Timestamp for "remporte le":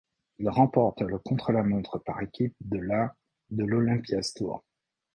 0.49-1.19